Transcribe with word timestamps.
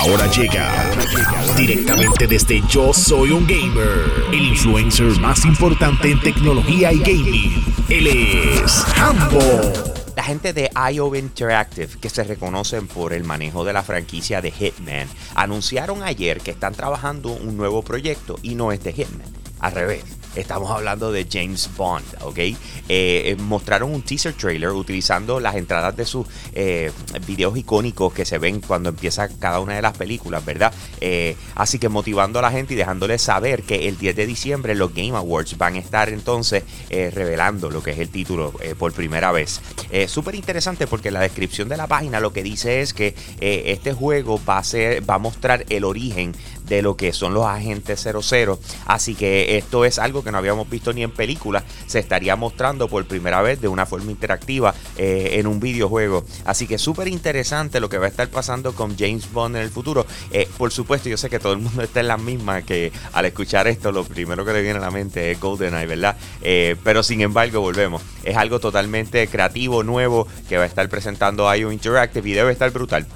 Ahora 0.00 0.26
llega 0.28 0.90
directamente 1.58 2.26
desde 2.26 2.62
Yo 2.66 2.94
Soy 2.94 3.32
un 3.32 3.46
Gamer, 3.46 4.10
el 4.32 4.46
influencer 4.46 5.20
más 5.20 5.44
importante 5.44 6.10
en 6.10 6.18
tecnología 6.20 6.90
y 6.90 7.00
gaming. 7.00 7.64
Él 7.90 8.06
es 8.06 8.82
Hambo. 8.96 9.40
La 10.16 10.22
gente 10.22 10.54
de 10.54 10.70
IO 10.94 11.14
Interactive, 11.14 11.98
que 12.00 12.08
se 12.08 12.24
reconocen 12.24 12.86
por 12.86 13.12
el 13.12 13.24
manejo 13.24 13.62
de 13.62 13.74
la 13.74 13.82
franquicia 13.82 14.40
de 14.40 14.50
Hitman, 14.50 15.06
anunciaron 15.34 16.02
ayer 16.02 16.40
que 16.40 16.52
están 16.52 16.72
trabajando 16.72 17.32
un 17.32 17.58
nuevo 17.58 17.82
proyecto 17.82 18.38
y 18.42 18.54
no 18.54 18.72
es 18.72 18.82
de 18.82 18.94
Hitman, 18.94 19.28
al 19.60 19.72
revés 19.72 20.19
Estamos 20.36 20.70
hablando 20.70 21.10
de 21.10 21.26
James 21.28 21.68
Bond, 21.76 22.04
¿ok? 22.20 22.38
Eh, 22.38 22.54
eh, 22.88 23.36
mostraron 23.36 23.92
un 23.92 24.02
teaser 24.02 24.32
trailer 24.34 24.70
utilizando 24.70 25.40
las 25.40 25.56
entradas 25.56 25.96
de 25.96 26.06
sus 26.06 26.24
eh, 26.52 26.92
videos 27.26 27.56
icónicos 27.56 28.12
que 28.12 28.24
se 28.24 28.38
ven 28.38 28.60
cuando 28.60 28.90
empieza 28.90 29.28
cada 29.28 29.58
una 29.58 29.74
de 29.74 29.82
las 29.82 29.96
películas, 29.96 30.44
¿verdad? 30.44 30.72
así 31.54 31.78
que 31.78 31.88
motivando 31.88 32.38
a 32.38 32.42
la 32.42 32.50
gente 32.50 32.74
y 32.74 32.76
dejándoles 32.76 33.22
saber 33.22 33.62
que 33.62 33.88
el 33.88 33.96
10 33.96 34.16
de 34.16 34.26
diciembre 34.26 34.74
los 34.74 34.94
Game 34.94 35.16
Awards 35.16 35.56
van 35.56 35.74
a 35.74 35.78
estar 35.78 36.08
entonces 36.10 36.62
revelando 36.90 37.70
lo 37.70 37.82
que 37.82 37.92
es 37.92 37.98
el 37.98 38.10
título 38.10 38.52
por 38.78 38.92
primera 38.92 39.32
vez. 39.32 39.60
Súper 40.08 40.34
interesante 40.34 40.86
porque 40.86 41.10
la 41.10 41.20
descripción 41.20 41.68
de 41.68 41.76
la 41.76 41.86
página 41.86 42.20
lo 42.20 42.32
que 42.32 42.42
dice 42.42 42.80
es 42.80 42.92
que 42.92 43.14
este 43.40 43.92
juego 43.92 44.40
va 44.46 44.58
a, 44.58 44.64
ser, 44.64 45.08
va 45.08 45.14
a 45.14 45.18
mostrar 45.18 45.64
el 45.70 45.84
origen 45.84 46.34
de 46.70 46.82
lo 46.82 46.96
que 46.96 47.12
son 47.12 47.34
los 47.34 47.44
agentes 47.46 48.00
00. 48.00 48.58
Así 48.86 49.14
que 49.14 49.58
esto 49.58 49.84
es 49.84 49.98
algo 49.98 50.22
que 50.24 50.30
no 50.30 50.38
habíamos 50.38 50.70
visto 50.70 50.92
ni 50.92 51.02
en 51.02 51.10
películas. 51.10 51.64
Se 51.86 51.98
estaría 51.98 52.36
mostrando 52.36 52.88
por 52.88 53.04
primera 53.06 53.42
vez 53.42 53.60
de 53.60 53.68
una 53.68 53.86
forma 53.86 54.12
interactiva 54.12 54.72
eh, 54.96 55.32
en 55.34 55.48
un 55.48 55.58
videojuego. 55.58 56.24
Así 56.44 56.66
que 56.66 56.78
súper 56.78 57.08
interesante 57.08 57.80
lo 57.80 57.88
que 57.88 57.98
va 57.98 58.06
a 58.06 58.08
estar 58.08 58.28
pasando 58.28 58.72
con 58.72 58.96
James 58.96 59.30
Bond 59.32 59.56
en 59.56 59.62
el 59.62 59.70
futuro. 59.70 60.06
Eh, 60.30 60.48
por 60.56 60.70
supuesto, 60.70 61.08
yo 61.08 61.16
sé 61.16 61.28
que 61.28 61.40
todo 61.40 61.52
el 61.52 61.58
mundo 61.58 61.82
está 61.82 62.00
en 62.00 62.08
la 62.08 62.16
misma 62.16 62.62
que 62.62 62.92
al 63.12 63.24
escuchar 63.24 63.66
esto 63.66 63.90
lo 63.90 64.04
primero 64.04 64.44
que 64.44 64.52
le 64.52 64.62
viene 64.62 64.78
a 64.78 64.82
la 64.82 64.92
mente 64.92 65.32
es 65.32 65.40
GoldenEye, 65.40 65.86
¿verdad? 65.86 66.16
Eh, 66.40 66.76
pero 66.84 67.02
sin 67.02 67.20
embargo, 67.20 67.60
volvemos. 67.60 68.00
Es 68.22 68.36
algo 68.36 68.60
totalmente 68.60 69.26
creativo, 69.26 69.82
nuevo, 69.82 70.28
que 70.48 70.56
va 70.56 70.62
a 70.62 70.66
estar 70.66 70.88
presentando 70.88 71.52
IO 71.52 71.72
Interactive 71.72 72.30
y 72.30 72.32
debe 72.32 72.52
estar 72.52 72.70
brutal 72.70 73.08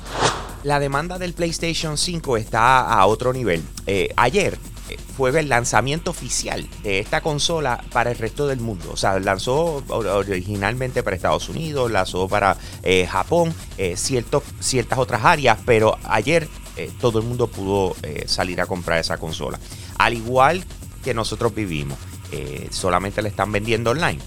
la 0.65 0.81
demanda 0.81 1.19
del 1.19 1.35
PlayStation 1.35 1.97
5 1.97 2.39
está 2.39 2.81
a 2.81 3.07
otro 3.07 3.33
nivel. 3.33 3.63
Eh, 3.87 4.09
ayer 4.17 4.59
eh, 4.89 4.97
fue 5.17 5.39
el 5.39 5.49
lanzamiento 5.49 6.11
oficial 6.11 6.67
de 6.83 7.01
esta 7.01 7.21
consola 7.21 7.85
para 7.93 8.11
el 8.11 8.19
resto 8.19 8.47
del 8.47 8.61
mundo. 8.61 8.91
O 8.93 8.97
sea, 8.97 9.21
lanzó 9.21 9.85
originalmente 9.89 11.03
para 11.03 11.17
Estados 11.17 11.51
Unidos, 11.51 11.91
lanzó 11.91 12.29
para 12.29 12.57
eh, 12.83 13.07
Japón, 13.07 13.55
ciertas 13.95 14.99
otras 14.99 15.25
áreas, 15.25 15.59
pero 15.65 15.99
ayer 16.05 16.49
todo 17.01 17.21
el 17.21 17.25
mundo 17.25 17.47
pudo 17.47 17.95
salir 18.27 18.61
a 18.61 18.67
comprar 18.67 18.99
esa 18.99 19.17
consola. 19.17 19.61
Al 19.99 20.15
igual 20.15 20.65
que 21.05 21.15
nosotros 21.15 21.55
vivimos, 21.55 21.97
solamente 22.71 23.23
le 23.23 23.29
están 23.29 23.53
vendiendo 23.53 23.93
online. 23.93 24.19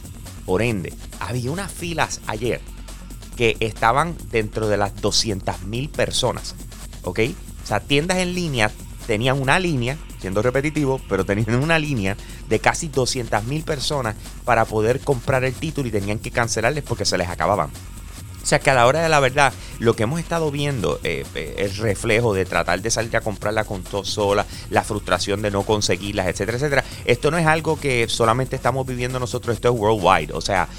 Por 0.46 0.62
ende, 0.62 0.94
había 1.20 1.52
unas 1.52 1.70
filas 1.70 2.22
ayer 2.26 2.62
que 3.38 3.56
estaban 3.62 4.16
dentro 4.32 4.68
de 4.68 4.78
las 4.78 4.96
200.000 4.96 5.90
personas. 5.90 6.56
¿Ok? 7.04 7.20
O 7.64 7.68
sea, 7.68 7.80
tiendas 7.80 8.18
en 8.18 8.34
línea 8.34 8.72
tenían 9.06 9.42
una 9.42 9.58
línea, 9.58 9.98
siendo 10.20 10.42
repetitivo, 10.42 11.00
pero 11.08 11.26
tenían 11.26 11.64
una 11.64 11.80
línea 11.80 12.18
de 12.50 12.60
casi 12.60 12.90
200.000 12.90 13.64
personas 13.64 14.16
para 14.44 14.66
poder 14.66 15.00
comprar 15.00 15.46
el 15.46 15.54
título 15.54 15.88
y 15.88 15.92
tenían 15.92 16.20
que 16.20 16.32
cancelarles 16.32 16.84
porque 16.84 17.06
se 17.06 17.18
les 17.18 17.30
acababan. 17.30 17.70
O 18.48 18.50
sea 18.50 18.60
que 18.60 18.70
a 18.70 18.76
la 18.76 18.88
hora 18.88 19.02
de 19.02 19.10
la 19.10 19.20
verdad, 19.20 19.52
lo 19.80 19.94
que 19.94 20.04
hemos 20.04 20.22
estado 20.22 20.52
viendo 20.52 21.02
eh, 21.04 21.26
eh, 21.36 21.56
es 21.58 21.80
reflejo 21.80 22.34
de 22.34 22.46
tratar 22.46 22.82
de 22.82 22.90
salir 22.90 23.18
a 23.18 23.20
comprar 23.20 23.54
la 23.54 23.66
consola, 23.66 24.46
la 24.70 24.86
frustración 24.86 25.42
de 25.42 25.52
no 25.52 25.64
conseguirlas, 25.64 26.28
etcétera, 26.28 26.56
etcétera. 26.58 26.86
Esto 27.04 27.30
no 27.30 27.38
es 27.38 27.46
algo 27.46 27.78
que 27.78 28.08
solamente 28.08 28.56
estamos 28.56 28.88
viviendo 28.88 29.20
nosotros, 29.20 29.54
esto 29.54 29.68
es 29.68 29.78
worldwide. 29.78 30.32
O 30.32 30.40
sea, 30.40 30.70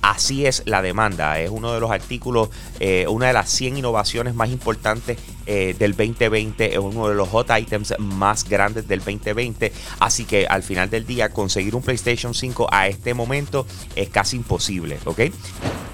así 0.00 0.46
es 0.46 0.62
la 0.64 0.80
demanda. 0.80 1.38
Es 1.38 1.50
uno 1.50 1.74
de 1.74 1.80
los 1.80 1.90
artículos, 1.90 2.48
eh, 2.80 3.04
una 3.10 3.26
de 3.26 3.34
las 3.34 3.50
100 3.50 3.76
innovaciones 3.76 4.34
más 4.34 4.48
importantes 4.48 5.18
del 5.44 5.96
2020, 5.96 6.74
es 6.74 6.78
uno 6.78 7.08
de 7.08 7.14
los 7.14 7.26
hot 7.28 7.48
items 7.58 7.94
más 7.98 8.44
grandes 8.44 8.86
del 8.86 9.00
2020. 9.00 9.70
Así 9.98 10.24
que 10.24 10.46
al 10.46 10.62
final 10.62 10.88
del 10.88 11.06
día, 11.06 11.28
conseguir 11.28 11.74
un 11.74 11.82
PlayStation 11.82 12.32
5 12.32 12.68
a 12.70 12.86
este 12.86 13.12
momento 13.12 13.66
es 13.96 14.08
casi 14.10 14.36
imposible, 14.36 14.98
¿ok? 15.04 15.20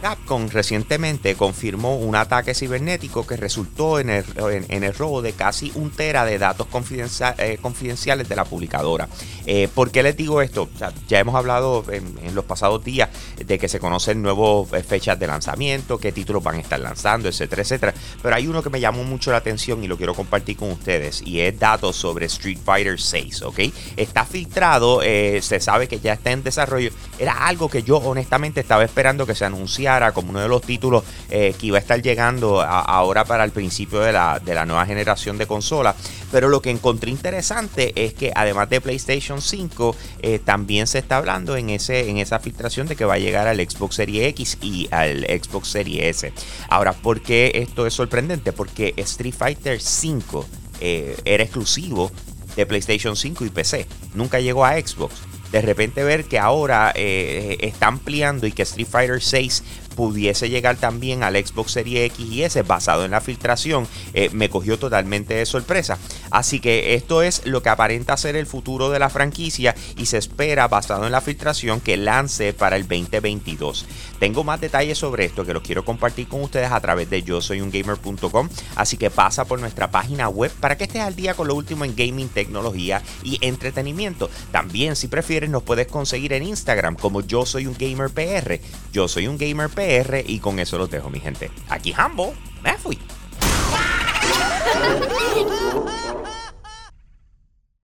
Capcom 0.04 0.50
recientemente 0.50 1.34
confirmó 1.34 1.96
un 1.96 2.14
ataque 2.14 2.52
cibernético 2.52 3.26
que 3.26 3.38
resultó 3.38 3.98
en 3.98 4.10
el, 4.10 4.94
robo 4.94 5.22
de 5.22 5.32
casi 5.32 5.72
un 5.76 5.90
tera 5.92 6.26
de 6.26 6.36
datos 6.36 6.66
eh, 7.38 7.58
confidenciales 7.62 8.28
de 8.28 8.36
la 8.36 8.44
publicadora. 8.44 9.08
Eh, 9.46 9.66
¿Por 9.74 9.90
qué 9.90 10.02
les 10.02 10.14
digo 10.14 10.42
esto? 10.42 10.68
ya 11.08 11.18
hemos 11.18 11.34
hablado 11.34 11.86
en, 11.90 12.34
los 12.34 12.44
pasados 12.44 12.84
días 12.84 13.08
de 13.38 13.58
que 13.58 13.66
se 13.66 13.80
conocen 13.80 14.20
nuevas 14.20 14.70
eh, 14.74 14.82
fechas 14.82 15.18
de 15.18 15.26
lanzamiento, 15.26 15.96
qué 15.96 16.12
títulos 16.12 16.42
van 16.42 16.56
a 16.56 16.60
estar 16.60 16.80
lanzando, 16.80 17.30
etcétera, 17.30 17.62
etcétera. 17.62 17.94
Pero 18.20 18.36
hay 18.36 18.46
uno 18.46 18.62
que 18.62 18.68
me 18.68 18.80
llamó 18.80 19.04
mucho 19.04 19.30
la 19.30 19.38
atención 19.38 19.82
y 19.84 19.88
lo 19.88 19.96
quiero 19.96 20.12
compartir 20.12 20.58
con 20.58 20.70
ustedes 20.70 21.22
y 21.24 21.40
es 21.40 21.58
datos 21.58 21.96
sobre 21.96 22.26
Street 22.26 22.58
Fighter 22.62 23.00
6, 23.00 23.40
¿ok? 23.40 23.60
Está 23.96 24.26
filtrado, 24.26 25.00
se 25.00 25.60
sabe 25.60 25.88
que 25.88 25.98
ya 25.98 26.12
está 26.12 26.30
en 26.30 26.42
desarrollo. 26.42 26.90
Era 27.18 27.46
algo 27.46 27.70
que 27.70 27.82
yo 27.82 27.96
honestamente 27.96 28.60
estaba 28.60 28.84
esperando 28.84 29.24
que 29.24 29.34
se 29.34 29.46
anunciara 29.46 29.93
como 30.12 30.30
uno 30.30 30.40
de 30.40 30.48
los 30.48 30.62
títulos 30.62 31.04
eh, 31.30 31.54
que 31.58 31.66
iba 31.66 31.78
a 31.78 31.80
estar 31.80 32.00
llegando 32.00 32.60
ahora 32.60 33.24
para 33.24 33.44
el 33.44 33.50
principio 33.50 34.00
de 34.00 34.12
la, 34.12 34.40
de 34.40 34.54
la 34.54 34.66
nueva 34.66 34.86
generación 34.86 35.38
de 35.38 35.46
consolas. 35.46 35.96
Pero 36.34 36.48
lo 36.48 36.60
que 36.60 36.70
encontré 36.70 37.10
interesante 37.10 37.92
es 37.94 38.12
que 38.12 38.32
además 38.34 38.68
de 38.68 38.80
PlayStation 38.80 39.40
5, 39.40 39.96
eh, 40.20 40.40
también 40.44 40.86
se 40.86 40.98
está 40.98 41.18
hablando 41.18 41.56
en, 41.56 41.70
ese, 41.70 42.10
en 42.10 42.18
esa 42.18 42.40
filtración 42.40 42.86
de 42.88 42.96
que 42.96 43.04
va 43.04 43.14
a 43.14 43.18
llegar 43.18 43.46
al 43.46 43.58
Xbox 43.58 43.94
Series 43.94 44.26
X 44.30 44.58
y 44.60 44.88
al 44.90 45.24
Xbox 45.24 45.68
Series 45.68 46.24
S. 46.24 46.32
Ahora, 46.68 46.92
¿por 46.92 47.20
qué 47.20 47.52
esto 47.54 47.86
es 47.86 47.94
sorprendente? 47.94 48.52
Porque 48.52 48.94
Street 48.96 49.34
Fighter 49.36 49.80
5 49.80 50.46
eh, 50.80 51.16
era 51.24 51.44
exclusivo 51.44 52.10
de 52.56 52.66
PlayStation 52.66 53.14
5 53.14 53.44
y 53.44 53.50
PC. 53.50 53.86
Nunca 54.14 54.40
llegó 54.40 54.64
a 54.64 54.72
Xbox 54.74 55.14
de 55.52 55.62
repente 55.62 56.02
ver 56.02 56.24
que 56.24 56.40
ahora 56.40 56.90
está 56.96 57.86
ampliando 57.86 58.44
y 58.44 58.50
que 58.50 58.62
Street 58.62 58.88
Fighter 58.90 59.22
6 59.22 59.62
pudiese 59.94 60.50
llegar 60.50 60.76
también 60.76 61.22
al 61.22 61.34
Xbox 61.34 61.72
Series 61.72 62.10
X 62.12 62.26
y 62.26 62.42
S 62.42 62.62
basado 62.62 63.04
en 63.04 63.12
la 63.12 63.20
filtración, 63.20 63.86
eh, 64.12 64.30
me 64.32 64.50
cogió 64.50 64.78
totalmente 64.78 65.34
de 65.34 65.46
sorpresa. 65.46 65.98
Así 66.30 66.60
que 66.60 66.94
esto 66.94 67.22
es 67.22 67.46
lo 67.46 67.62
que 67.62 67.68
aparenta 67.68 68.16
ser 68.16 68.36
el 68.36 68.46
futuro 68.46 68.90
de 68.90 68.98
la 68.98 69.10
franquicia 69.10 69.74
y 69.96 70.06
se 70.06 70.18
espera 70.18 70.68
basado 70.68 71.06
en 71.06 71.12
la 71.12 71.20
filtración 71.20 71.80
que 71.80 71.96
lance 71.96 72.52
para 72.52 72.76
el 72.76 72.82
2022. 72.82 73.86
Tengo 74.18 74.44
más 74.44 74.60
detalles 74.60 74.98
sobre 74.98 75.24
esto 75.24 75.44
que 75.44 75.54
los 75.54 75.62
quiero 75.62 75.84
compartir 75.84 76.28
con 76.28 76.42
ustedes 76.42 76.70
a 76.70 76.80
través 76.80 77.10
de 77.10 77.22
yo 77.22 77.40
soy 77.40 77.60
un 77.60 77.70
gamer.com, 77.70 78.48
así 78.76 78.96
que 78.96 79.10
pasa 79.10 79.44
por 79.44 79.60
nuestra 79.60 79.90
página 79.90 80.28
web 80.28 80.52
para 80.60 80.76
que 80.76 80.84
estés 80.84 81.02
al 81.02 81.16
día 81.16 81.34
con 81.34 81.48
lo 81.48 81.54
último 81.54 81.84
en 81.84 81.94
gaming, 81.94 82.28
tecnología 82.28 83.02
y 83.22 83.38
entretenimiento. 83.40 84.30
También 84.50 84.96
si 84.96 85.08
prefieres 85.08 85.50
nos 85.50 85.62
puedes 85.62 85.86
conseguir 85.86 86.32
en 86.32 86.42
Instagram 86.44 86.96
como 86.96 87.20
yo 87.20 87.46
soy 87.46 87.66
un 87.66 87.76
gamer 87.78 88.10
PR. 88.10 88.60
Yo 88.92 89.08
soy 89.08 89.26
un 89.26 89.38
gamer 89.38 89.68
Y 90.26 90.38
con 90.38 90.58
eso 90.58 90.78
los 90.78 90.90
dejo, 90.90 91.10
mi 91.10 91.20
gente. 91.20 91.50
Aquí 91.68 91.92
Hambo, 91.96 92.34
me 92.62 92.76
fui. 92.78 92.98